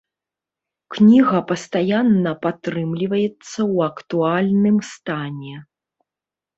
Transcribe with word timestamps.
Кніга 0.95 1.41
пастаянна 1.51 2.31
падтрымліваецца 2.47 3.39
ў 3.45 3.77
актуальным 3.93 4.77
стане. 4.93 5.55